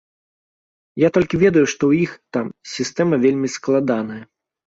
[1.01, 4.21] Я толькі ведаю, што ў іх там сістэма вельмі складаная.